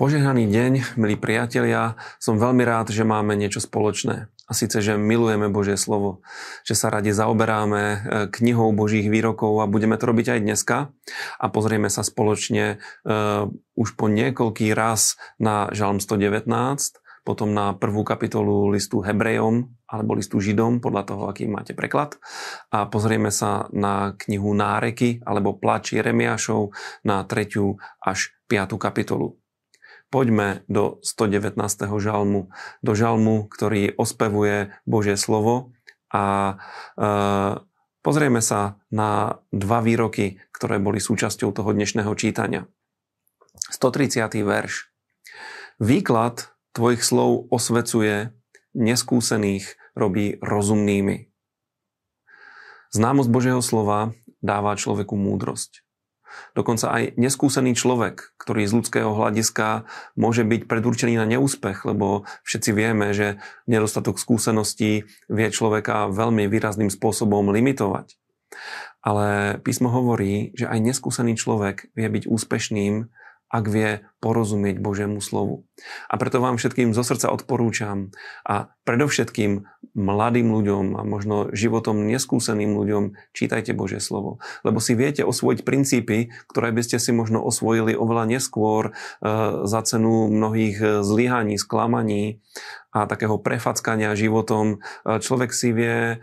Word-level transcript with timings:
Požehnaný 0.00 0.48
deň, 0.48 0.96
milí 0.96 1.20
priatelia. 1.20 1.92
Som 2.16 2.40
veľmi 2.40 2.64
rád, 2.64 2.88
že 2.88 3.04
máme 3.04 3.36
niečo 3.36 3.60
spoločné. 3.60 4.32
A 4.48 4.52
síce, 4.56 4.80
že 4.80 4.96
milujeme 4.96 5.52
Božie 5.52 5.76
slovo, 5.76 6.24
že 6.64 6.72
sa 6.72 6.88
radi 6.88 7.12
zaoberáme 7.12 7.82
e, 7.84 7.98
knihou 8.32 8.72
Božích 8.72 9.12
výrokov 9.12 9.60
a 9.60 9.68
budeme 9.68 10.00
to 10.00 10.08
robiť 10.08 10.32
aj 10.32 10.40
dneska. 10.40 10.88
A 11.36 11.46
pozrieme 11.52 11.92
sa 11.92 12.00
spoločne 12.00 12.80
uh, 12.80 13.44
už 13.76 13.88
po 14.00 14.08
niekoľký 14.08 14.72
raz 14.72 15.20
na 15.36 15.68
Žalm 15.68 16.00
119, 16.00 16.48
potom 17.20 17.52
na 17.52 17.76
prvú 17.76 18.00
kapitolu 18.00 18.72
listu 18.72 19.04
Hebrejom 19.04 19.68
alebo 19.84 20.16
listu 20.16 20.40
Židom, 20.40 20.80
podľa 20.80 21.12
toho, 21.12 21.22
aký 21.28 21.44
máte 21.44 21.76
preklad. 21.76 22.16
A 22.72 22.88
pozrieme 22.88 23.28
sa 23.28 23.68
na 23.68 24.16
knihu 24.16 24.56
Náreky 24.56 25.20
alebo 25.28 25.60
Plač 25.60 25.92
Jeremiášov 25.92 26.72
na 27.04 27.20
tretiu 27.28 27.76
až 28.00 28.32
piatú 28.48 28.80
kapitolu. 28.80 29.39
Poďme 30.10 30.66
do 30.66 30.98
119. 31.06 31.54
žalmu, 32.02 32.50
do 32.82 32.92
žalmu, 32.98 33.46
ktorý 33.46 33.94
ospevuje 33.94 34.74
Božie 34.82 35.14
slovo 35.14 35.70
a 36.10 36.24
e, 36.50 36.54
pozrieme 38.02 38.42
sa 38.42 38.82
na 38.90 39.38
dva 39.54 39.78
výroky, 39.78 40.42
ktoré 40.50 40.82
boli 40.82 40.98
súčasťou 40.98 41.54
toho 41.54 41.70
dnešného 41.70 42.10
čítania. 42.18 42.66
130. 43.70 44.34
verš. 44.42 44.90
Výklad 45.78 46.50
tvojich 46.74 47.06
slov 47.06 47.46
osvecuje, 47.54 48.34
neskúsených 48.74 49.78
robí 49.94 50.42
rozumnými. 50.42 51.30
Známosť 52.90 53.30
Božieho 53.30 53.62
slova 53.62 54.10
dáva 54.42 54.74
človeku 54.74 55.14
múdrosť. 55.14 55.86
Dokonca 56.54 56.90
aj 56.90 57.14
neskúsený 57.18 57.78
človek, 57.78 58.34
ktorý 58.38 58.66
z 58.66 58.76
ľudského 58.80 59.10
hľadiska 59.10 59.86
môže 60.18 60.42
byť 60.46 60.66
predurčený 60.66 61.14
na 61.18 61.26
neúspech, 61.26 61.86
lebo 61.86 62.26
všetci 62.46 62.70
vieme, 62.74 63.12
že 63.14 63.38
nedostatok 63.70 64.18
skúseností 64.18 65.06
vie 65.30 65.48
človeka 65.50 66.10
veľmi 66.10 66.46
výrazným 66.50 66.90
spôsobom 66.90 67.50
limitovať. 67.50 68.18
Ale 69.00 69.58
písmo 69.64 69.88
hovorí, 69.88 70.52
že 70.52 70.68
aj 70.68 70.78
neskúsený 70.92 71.38
človek 71.38 71.88
vie 71.96 72.08
byť 72.10 72.24
úspešným 72.28 73.08
ak 73.50 73.64
vie 73.66 74.06
porozumieť 74.22 74.78
Božiemu 74.78 75.18
slovu. 75.18 75.66
A 76.06 76.14
preto 76.14 76.38
vám 76.38 76.54
všetkým 76.54 76.94
zo 76.94 77.02
srdca 77.02 77.34
odporúčam 77.34 78.14
a 78.46 78.70
predovšetkým 78.86 79.66
mladým 79.94 80.50
ľuďom 80.50 80.98
a 80.98 81.02
možno 81.02 81.50
životom 81.50 82.06
neskúseným 82.06 82.74
ľuďom 82.78 83.18
čítajte 83.34 83.74
Božie 83.74 83.98
slovo. 83.98 84.38
Lebo 84.62 84.78
si 84.78 84.94
viete 84.94 85.26
osvojiť 85.26 85.60
princípy, 85.66 86.30
ktoré 86.46 86.70
by 86.70 86.82
ste 86.86 87.02
si 87.02 87.10
možno 87.10 87.42
osvojili 87.42 87.98
oveľa 87.98 88.24
neskôr 88.30 88.90
e, 88.90 88.92
za 89.66 89.80
cenu 89.82 90.30
mnohých 90.30 90.76
e, 90.78 90.86
zlyhaní, 91.02 91.58
sklamaní 91.58 92.42
a 92.90 93.06
takého 93.06 93.38
prefackania 93.38 94.14
životom. 94.14 94.78
E, 95.06 95.18
človek 95.18 95.50
si 95.50 95.74
vie 95.74 96.22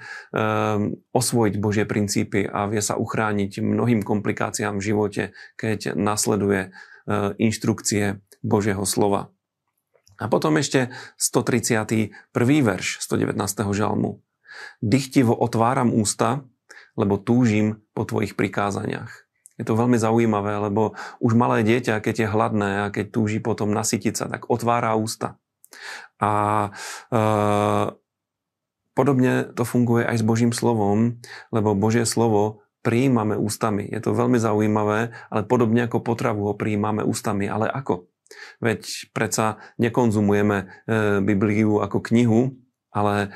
osvojiť 1.12 1.54
Božie 1.58 1.86
princípy 1.88 2.46
a 2.46 2.68
vie 2.68 2.84
sa 2.84 3.00
uchrániť 3.00 3.64
mnohým 3.64 4.04
komplikáciám 4.04 4.80
v 4.80 4.86
živote, 4.86 5.24
keď 5.56 5.96
nasleduje 5.96 6.76
inštrukcie 7.40 8.20
Božieho 8.44 8.84
slova. 8.84 9.32
A 10.18 10.26
potom 10.30 10.58
ešte 10.58 10.90
131. 11.22 12.10
verš 12.42 13.02
119. 13.06 13.38
žalmu. 13.74 14.22
Dychtivo 14.82 15.38
otváram 15.38 15.94
ústa, 15.94 16.42
lebo 16.98 17.22
túžim 17.22 17.86
po 17.94 18.04
tvojich 18.04 18.34
prikázaniach. 18.34 19.28
Je 19.58 19.66
to 19.66 19.74
veľmi 19.74 19.98
zaujímavé, 19.98 20.70
lebo 20.70 20.94
už 21.18 21.34
malé 21.34 21.66
dieťa, 21.66 22.02
keď 22.02 22.16
je 22.26 22.28
hladné 22.30 22.72
a 22.86 22.94
keď 22.94 23.06
túži 23.10 23.40
potom 23.42 23.74
nasytiť 23.74 24.14
sa, 24.14 24.26
tak 24.30 24.50
otvára 24.50 24.94
ústa. 24.94 25.42
A 26.22 26.32
e, 27.10 27.20
podobne 28.94 29.50
to 29.54 29.66
funguje 29.66 30.06
aj 30.06 30.22
s 30.22 30.24
Božím 30.26 30.54
slovom, 30.54 31.18
lebo 31.50 31.74
Božie 31.74 32.06
slovo 32.06 32.66
prijímame 32.86 33.34
ústami. 33.34 33.90
Je 33.90 34.02
to 34.02 34.14
veľmi 34.14 34.38
zaujímavé, 34.38 35.14
ale 35.34 35.42
podobne 35.44 35.90
ako 35.90 36.06
potravu 36.06 36.50
ho 36.50 36.54
prijímame 36.54 37.02
ústami. 37.02 37.50
Ale 37.50 37.66
ako? 37.66 38.06
Veď 38.60 39.12
predsa 39.12 39.62
nekonzumujeme 39.78 40.58
e, 40.58 40.66
Bibliu 41.22 41.80
ako 41.84 42.02
knihu, 42.02 42.58
ale 42.92 43.30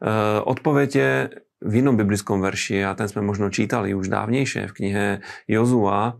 e, 0.00 0.12
odpoviete 0.44 1.34
v 1.60 1.72
inom 1.84 1.94
biblickom 1.94 2.40
verši, 2.40 2.80
a 2.84 2.96
ten 2.96 3.04
sme 3.04 3.20
možno 3.20 3.52
čítali 3.52 3.92
už 3.92 4.08
dávnejšie 4.08 4.70
v 4.70 4.76
knihe 4.76 5.04
Jozua, 5.44 6.00
e, 6.06 6.12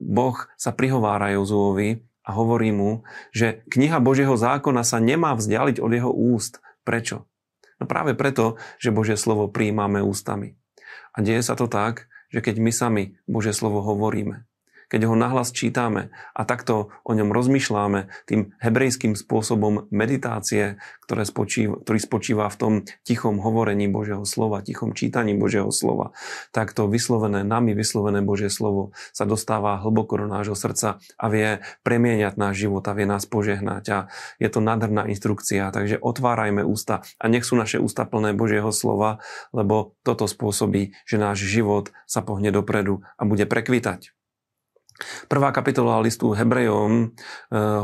Boh 0.00 0.36
sa 0.56 0.72
prihovára 0.72 1.36
Jozuovi 1.36 2.00
a 2.24 2.30
hovorí 2.32 2.70
mu, 2.72 3.02
že 3.34 3.66
kniha 3.68 4.00
Božieho 4.00 4.32
zákona 4.38 4.86
sa 4.86 5.02
nemá 5.02 5.34
vzdialiť 5.36 5.76
od 5.82 5.90
jeho 5.92 6.12
úst. 6.12 6.62
Prečo? 6.82 7.28
No 7.82 7.90
práve 7.90 8.14
preto, 8.14 8.56
že 8.78 8.94
Božie 8.94 9.18
slovo 9.18 9.50
prijímame 9.50 10.00
ústami. 10.02 10.54
A 11.12 11.20
deje 11.20 11.42
sa 11.42 11.58
to 11.58 11.66
tak, 11.66 12.06
že 12.32 12.40
keď 12.40 12.62
my 12.62 12.72
sami 12.72 13.02
Božie 13.28 13.52
slovo 13.52 13.84
hovoríme, 13.84 14.46
keď 14.92 15.08
ho 15.08 15.16
nahlas 15.16 15.56
čítame 15.56 16.12
a 16.36 16.44
takto 16.44 16.92
o 17.00 17.12
ňom 17.16 17.32
rozmýšľame 17.32 18.12
tým 18.28 18.52
hebrejským 18.60 19.16
spôsobom 19.16 19.88
meditácie, 19.88 20.76
ktoré 21.08 21.24
spočíva, 21.24 21.80
ktorý 21.80 21.96
spočíva 21.96 22.44
v 22.52 22.56
tom 22.60 22.72
tichom 23.08 23.40
hovorení 23.40 23.88
Božieho 23.88 24.28
slova, 24.28 24.60
tichom 24.60 24.92
čítaní 24.92 25.32
Božieho 25.32 25.72
slova, 25.72 26.12
tak 26.52 26.76
to 26.76 26.84
vyslovené, 26.84 27.40
nami 27.40 27.72
vyslovené 27.72 28.20
Božie 28.20 28.52
slovo 28.52 28.92
sa 29.16 29.24
dostáva 29.24 29.80
hlboko 29.80 30.20
do 30.20 30.28
nášho 30.28 30.52
srdca 30.52 31.00
a 31.16 31.26
vie 31.32 31.64
premieňať 31.88 32.36
náš 32.36 32.68
život 32.68 32.84
a 32.84 32.92
vie 32.92 33.08
nás 33.08 33.24
požehnať 33.24 33.84
a 33.88 33.98
je 34.36 34.48
to 34.52 34.60
nádherná 34.60 35.08
inštrukcia, 35.08 35.72
takže 35.72 35.96
otvárajme 36.04 36.60
ústa 36.68 37.00
a 37.16 37.24
nech 37.32 37.48
sú 37.48 37.56
naše 37.56 37.80
ústa 37.80 38.04
plné 38.04 38.36
Božieho 38.36 38.68
slova, 38.68 39.24
lebo 39.56 39.96
toto 40.04 40.28
spôsobí, 40.28 40.92
že 41.08 41.16
náš 41.16 41.48
život 41.48 41.88
sa 42.04 42.20
pohne 42.20 42.52
dopredu 42.52 43.00
a 43.16 43.24
bude 43.24 43.48
prekvitať. 43.48 44.12
Prvá 45.26 45.50
kapitola 45.50 46.02
listu 46.02 46.32
Hebrejom 46.34 46.92
e, 46.92 47.06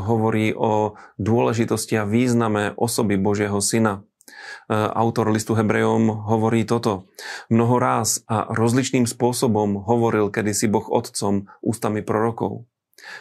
hovorí 0.05 0.55
o 0.55 0.99
dôležitosti 1.17 1.99
a 1.99 2.09
význame 2.09 2.75
osoby 2.77 3.19
Božieho 3.19 3.59
syna. 3.63 4.03
E, 4.69 4.75
autor 4.75 5.33
listu 5.33 5.55
Hebrejom 5.57 6.29
hovorí 6.29 6.65
toto. 6.65 7.09
Mnoho 7.49 7.77
ráz 7.81 8.23
a 8.29 8.49
rozličným 8.53 9.07
spôsobom 9.07 9.85
hovoril 9.85 10.31
kedysi 10.33 10.71
Boh 10.71 10.85
otcom 10.87 11.49
ústami 11.61 12.05
prorokov. 12.05 12.67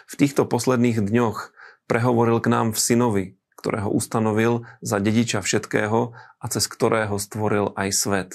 V 0.10 0.14
týchto 0.18 0.50
posledných 0.50 1.02
dňoch 1.02 1.54
prehovoril 1.86 2.42
k 2.42 2.48
nám 2.52 2.68
v 2.74 2.80
synovi, 2.82 3.26
ktorého 3.58 3.90
ustanovil 3.90 4.68
za 4.82 5.02
dediča 5.02 5.42
všetkého 5.42 6.14
a 6.16 6.46
cez 6.50 6.66
ktorého 6.70 7.18
stvoril 7.18 7.74
aj 7.74 7.90
svet. 7.94 8.30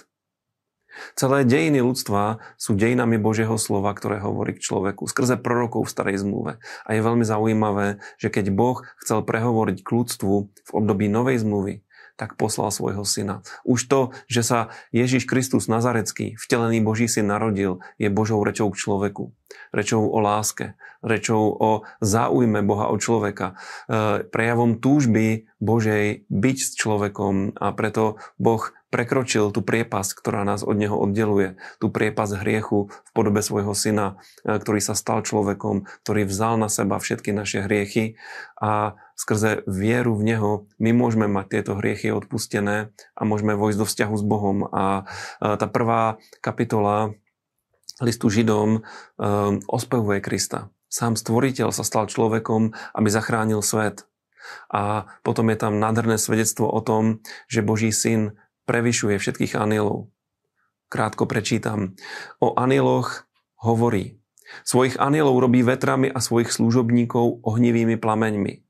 Celé 1.17 1.45
dejiny 1.45 1.81
ľudstva 1.81 2.43
sú 2.61 2.77
dejinami 2.77 3.17
Božieho 3.17 3.57
slova, 3.57 3.93
ktoré 3.93 4.21
hovorí 4.21 4.57
k 4.57 4.65
človeku 4.65 5.09
skrze 5.09 5.41
prorokov 5.41 5.89
v 5.89 5.93
starej 5.93 6.17
zmluve. 6.23 6.63
A 6.87 6.89
je 6.95 7.01
veľmi 7.01 7.25
zaujímavé, 7.25 8.01
že 8.17 8.29
keď 8.29 8.53
Boh 8.53 8.85
chcel 9.01 9.25
prehovoriť 9.25 9.85
k 9.85 9.89
ľudstvu 9.89 10.35
v 10.49 10.71
období 10.73 11.09
novej 11.09 11.43
zmluvy, 11.43 11.85
tak 12.17 12.37
poslal 12.37 12.71
svojho 12.71 13.03
syna. 13.03 13.41
Už 13.65 13.89
to, 13.89 14.01
že 14.29 14.45
sa 14.45 14.59
Ježiš 14.93 15.25
Kristus 15.25 15.67
Nazarecký, 15.67 16.37
vtelený 16.39 16.85
Boží 16.85 17.09
syn 17.09 17.33
narodil, 17.33 17.81
je 17.97 18.13
Božou 18.13 18.39
rečou 18.45 18.71
k 18.71 18.79
človeku. 18.79 19.33
Rečou 19.73 20.09
o 20.09 20.19
láske, 20.21 20.75
rečou 21.03 21.51
o 21.53 21.71
záujme 21.99 22.63
Boha 22.63 22.89
o 22.89 22.97
človeka, 22.97 23.59
e, 23.91 24.25
prejavom 24.27 24.79
túžby 24.79 25.51
Božej 25.59 26.27
byť 26.31 26.57
s 26.59 26.71
človekom 26.79 27.59
a 27.59 27.75
preto 27.75 28.23
Boh 28.39 28.62
prekročil 28.93 29.49
tú 29.57 29.65
priepas, 29.65 30.12
ktorá 30.12 30.45
nás 30.45 30.61
od 30.61 30.77
Neho 30.77 31.01
oddeluje. 31.01 31.57
Tú 31.81 31.89
priepas 31.89 32.29
hriechu 32.37 32.93
v 32.93 33.11
podobe 33.17 33.41
svojho 33.41 33.73
syna, 33.73 34.21
e, 34.45 34.61
ktorý 34.61 34.85
sa 34.85 34.93
stal 34.93 35.25
človekom, 35.25 35.88
ktorý 36.05 36.29
vzal 36.29 36.61
na 36.61 36.69
seba 36.69 37.00
všetky 37.00 37.32
naše 37.32 37.65
hriechy 37.65 38.21
a 38.61 38.94
skrze 39.17 39.65
vieru 39.65 40.12
v 40.12 40.35
Neho 40.35 40.53
my 40.76 40.91
môžeme 40.93 41.26
mať 41.31 41.47
tieto 41.59 41.73
hriechy 41.81 42.12
odpustené 42.12 42.93
a 43.17 43.23
môžeme 43.25 43.56
vojsť 43.56 43.79
do 43.81 43.87
vzťahu 43.88 44.15
s 44.15 44.25
Bohom. 44.29 44.69
A 44.69 45.09
e, 45.41 45.56
tá 45.56 45.67
prvá 45.67 46.21
kapitola 46.44 47.17
listu 48.00 48.33
Židom 48.33 48.79
e, 48.79 48.81
ospevuje 49.69 50.25
Krista. 50.25 50.73
Sám 50.93 51.17
stvoriteľ 51.17 51.73
sa 51.73 51.85
stal 51.85 52.09
človekom, 52.09 52.73
aby 52.97 53.09
zachránil 53.09 53.61
svet. 53.61 54.05
A 54.69 55.09
potom 55.25 55.49
je 55.49 55.56
tam 55.56 55.81
nádherné 55.81 56.21
svedectvo 56.21 56.69
o 56.69 56.81
tom, 56.85 57.25
že 57.49 57.65
Boží 57.65 57.93
syn 57.93 58.37
prevyšuje 58.69 59.17
všetkých 59.17 59.56
anielov. 59.56 60.12
Krátko 60.93 61.25
prečítam. 61.25 61.97
O 62.37 62.53
anieloch 62.53 63.25
hovorí. 63.56 64.21
Svojich 64.69 65.00
anielov 65.00 65.41
robí 65.41 65.65
vetrami 65.65 66.12
a 66.12 66.21
svojich 66.21 66.53
služobníkov 66.53 67.41
ohnivými 67.41 67.97
plameňmi. 67.97 68.61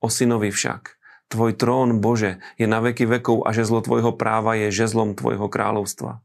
O 0.00 0.08
synovi 0.08 0.48
však. 0.48 0.96
Tvoj 1.28 1.58
trón, 1.58 2.00
Bože, 2.00 2.40
je 2.56 2.64
na 2.64 2.80
veky 2.80 3.04
vekov 3.04 3.44
a 3.44 3.52
žezlo 3.52 3.84
tvojho 3.84 4.16
práva 4.16 4.56
je 4.56 4.72
žezlom 4.72 5.12
tvojho 5.18 5.50
kráľovstva. 5.50 6.24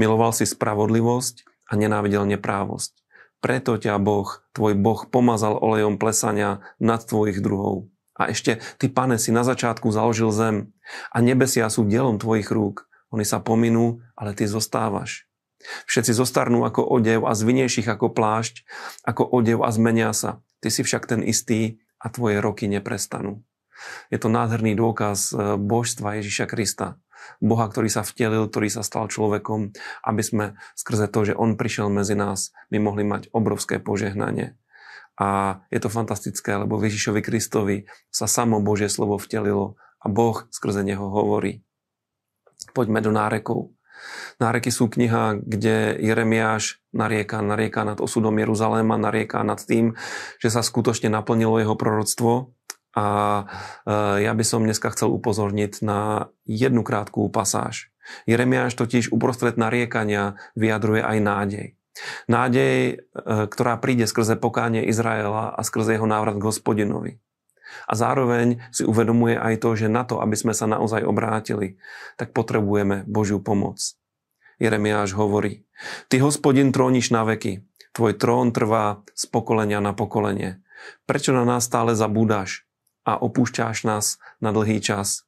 Miloval 0.00 0.34
si 0.34 0.48
spravodlivosť 0.48 1.55
a 1.66 1.72
nenávidel 1.74 2.24
neprávosť. 2.26 2.96
Preto 3.44 3.76
ťa 3.76 4.00
Boh, 4.00 4.42
tvoj 4.56 4.74
Boh, 4.78 5.06
pomazal 5.06 5.60
olejom 5.60 6.00
plesania 6.00 6.64
nad 6.80 7.04
tvojich 7.04 7.38
druhov. 7.44 7.90
A 8.16 8.32
ešte, 8.32 8.64
ty, 8.80 8.88
pane, 8.88 9.20
si 9.20 9.28
na 9.28 9.44
začiatku 9.44 9.92
založil 9.92 10.32
zem 10.32 10.72
a 11.12 11.20
nebesia 11.20 11.68
sú 11.68 11.84
dielom 11.84 12.16
tvojich 12.16 12.48
rúk. 12.48 12.88
Oni 13.12 13.28
sa 13.28 13.44
pominú, 13.44 14.00
ale 14.16 14.32
ty 14.32 14.48
zostávaš. 14.48 15.28
Všetci 15.84 16.16
zostarnú 16.16 16.64
ako 16.64 16.84
odev 16.84 17.28
a 17.28 17.36
zvinejších 17.36 17.86
ako 17.86 18.12
plášť, 18.12 18.64
ako 19.04 19.24
odev 19.24 19.60
a 19.62 19.70
zmenia 19.70 20.16
sa. 20.16 20.40
Ty 20.64 20.68
si 20.72 20.80
však 20.80 21.04
ten 21.04 21.20
istý 21.20 21.82
a 22.00 22.08
tvoje 22.08 22.40
roky 22.40 22.70
neprestanú. 22.70 23.44
Je 24.08 24.16
to 24.16 24.32
nádherný 24.32 24.72
dôkaz 24.72 25.32
eh, 25.32 25.60
božstva 25.60 26.20
Ježiša 26.20 26.48
Krista. 26.48 26.96
Boha, 27.42 27.66
ktorý 27.68 27.88
sa 27.92 28.06
vtelil, 28.06 28.48
ktorý 28.48 28.68
sa 28.72 28.82
stal 28.86 29.10
človekom, 29.10 29.74
aby 30.04 30.22
sme 30.22 30.44
skrze 30.78 31.10
to, 31.10 31.32
že 31.32 31.38
On 31.38 31.54
prišiel 31.58 31.92
medzi 31.92 32.16
nás, 32.16 32.54
my 32.70 32.78
mohli 32.80 33.04
mať 33.04 33.30
obrovské 33.32 33.78
požehnanie. 33.78 34.56
A 35.16 35.60
je 35.72 35.80
to 35.80 35.88
fantastické, 35.88 36.60
lebo 36.60 36.76
Ježišovi 36.76 37.24
Kristovi 37.24 37.88
sa 38.12 38.28
samo 38.28 38.60
Božie 38.60 38.92
slovo 38.92 39.16
vtelilo 39.16 39.80
a 40.00 40.12
Boh 40.12 40.44
skrze 40.52 40.84
neho 40.84 41.08
hovorí. 41.08 41.64
Poďme 42.76 43.00
do 43.00 43.08
nárekov. 43.08 43.72
Náreky 44.36 44.68
sú 44.68 44.92
kniha, 44.92 45.40
kde 45.40 45.96
Jeremiáš 45.96 46.84
narieka, 46.92 47.40
narieka 47.40 47.88
nad 47.88 47.98
osudom 48.04 48.36
Jeruzaléma, 48.36 49.00
narieka 49.00 49.40
nad 49.40 49.56
tým, 49.56 49.96
že 50.36 50.52
sa 50.52 50.60
skutočne 50.60 51.08
naplnilo 51.08 51.56
jeho 51.56 51.72
proroctvo 51.72 52.55
a 52.96 53.06
e, 53.84 54.24
ja 54.24 54.32
by 54.32 54.44
som 54.44 54.64
dneska 54.64 54.88
chcel 54.96 55.12
upozorniť 55.12 55.84
na 55.84 56.32
jednu 56.48 56.80
krátku 56.80 57.28
pasáž. 57.28 57.92
Jeremiáš 58.24 58.72
totiž 58.72 59.12
uprostred 59.12 59.60
nariekania 59.60 60.40
vyjadruje 60.56 61.04
aj 61.04 61.18
nádej. 61.20 61.66
Nádej, 62.24 62.76
e, 62.80 62.94
ktorá 63.52 63.76
príde 63.76 64.08
skrze 64.08 64.40
pokánie 64.40 64.88
Izraela 64.88 65.52
a 65.52 65.60
skrze 65.60 66.00
jeho 66.00 66.08
návrat 66.08 66.40
k 66.40 66.48
hospodinovi. 66.48 67.12
A 67.84 67.92
zároveň 67.92 68.64
si 68.72 68.88
uvedomuje 68.88 69.36
aj 69.36 69.60
to, 69.60 69.76
že 69.76 69.92
na 69.92 70.08
to, 70.08 70.24
aby 70.24 70.32
sme 70.32 70.56
sa 70.56 70.64
naozaj 70.64 71.04
obrátili, 71.04 71.76
tak 72.16 72.32
potrebujeme 72.32 73.04
Božiu 73.04 73.44
pomoc. 73.44 73.76
Jeremiáš 74.56 75.12
hovorí, 75.12 75.68
Ty, 76.08 76.24
hospodin, 76.24 76.72
tróniš 76.72 77.12
na 77.12 77.28
veky, 77.28 77.60
tvoj 77.92 78.16
trón 78.16 78.56
trvá 78.56 79.04
z 79.12 79.28
pokolenia 79.28 79.84
na 79.84 79.92
pokolenie. 79.92 80.64
Prečo 81.04 81.36
na 81.36 81.44
nás 81.44 81.68
stále 81.68 81.92
zabúdaš? 81.92 82.64
A 83.06 83.14
opúšťáš 83.14 83.86
nás 83.86 84.18
na 84.42 84.50
dlhý 84.50 84.82
čas. 84.82 85.22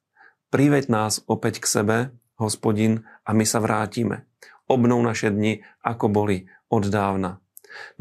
Priveď 0.51 0.91
nás 0.91 1.23
opäť 1.31 1.63
k 1.63 1.65
sebe, 1.71 1.97
hospodin, 2.35 3.07
a 3.23 3.31
my 3.31 3.47
sa 3.47 3.63
vrátime. 3.63 4.27
Obnov 4.67 4.99
naše 4.99 5.31
dni, 5.31 5.63
ako 5.81 6.11
boli 6.11 6.51
od 6.67 6.91
dávna. 6.91 7.39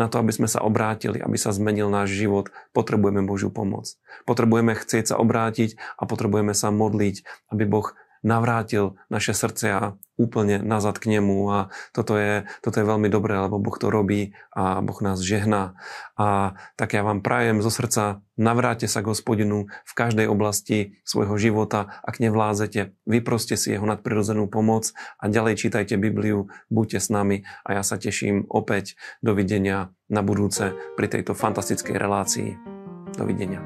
Na 0.00 0.08
to, 0.08 0.18
aby 0.18 0.32
sme 0.32 0.48
sa 0.48 0.64
obrátili, 0.64 1.20
aby 1.20 1.36
sa 1.36 1.52
zmenil 1.52 1.92
náš 1.92 2.16
život, 2.16 2.50
potrebujeme 2.72 3.22
Božiu 3.22 3.52
pomoc. 3.52 3.94
Potrebujeme 4.24 4.74
chcieť 4.74 5.14
sa 5.14 5.16
obrátiť 5.20 5.76
a 6.00 6.08
potrebujeme 6.08 6.56
sa 6.56 6.72
modliť, 6.72 7.22
aby 7.52 7.64
Boh 7.68 7.92
navrátil 8.22 8.98
naše 9.10 9.34
srdcia 9.34 9.98
úplne 10.18 10.58
nazad 10.58 10.98
k 10.98 11.16
nemu 11.16 11.38
a 11.48 11.58
toto 11.94 12.18
je, 12.18 12.44
toto 12.60 12.82
je 12.82 12.84
veľmi 12.84 13.06
dobré, 13.06 13.38
lebo 13.38 13.62
Boh 13.62 13.78
to 13.78 13.88
robí 13.88 14.34
a 14.50 14.82
Boh 14.82 14.98
nás 14.98 15.22
žehná. 15.22 15.78
A 16.18 16.58
tak 16.74 16.98
ja 16.98 17.06
vám 17.06 17.22
prajem 17.22 17.62
zo 17.62 17.70
srdca, 17.70 18.20
navráte 18.34 18.90
sa 18.90 19.00
k 19.00 19.14
hospodinu 19.14 19.70
v 19.86 19.92
každej 19.94 20.26
oblasti 20.26 20.98
svojho 21.06 21.38
života. 21.38 22.02
Ak 22.02 22.18
nevlázete, 22.18 22.98
vyproste 23.06 23.54
si 23.54 23.78
jeho 23.78 23.86
nadprirodzenú 23.86 24.50
pomoc 24.50 24.90
a 25.22 25.30
ďalej 25.30 25.62
čítajte 25.62 25.94
Bibliu, 25.94 26.50
buďte 26.66 26.98
s 26.98 27.08
nami 27.14 27.46
a 27.62 27.78
ja 27.78 27.82
sa 27.86 27.96
teším 27.96 28.50
opäť. 28.50 28.98
Dovidenia 29.22 29.94
na 30.10 30.26
budúce 30.26 30.74
pri 30.98 31.06
tejto 31.06 31.38
fantastickej 31.38 31.94
relácii. 31.94 32.50
Dovidenia. 33.14 33.62